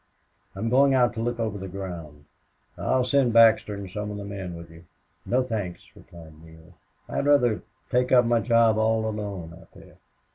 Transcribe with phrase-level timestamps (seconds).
[0.55, 2.25] "I'm going out to look over the ground."
[2.75, 4.85] "I'll send Baxter and some of the men with you."
[5.27, 6.73] "No, thanks," replied Neale.
[7.07, 9.97] "I'd rather take up my job all alone out there."